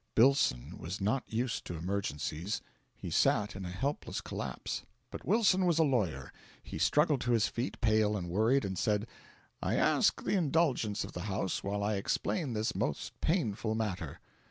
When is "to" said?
1.65-1.75, 7.21-7.33